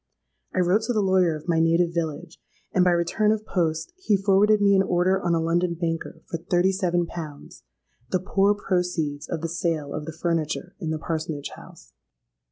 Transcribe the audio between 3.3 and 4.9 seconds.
of post he forwarded me an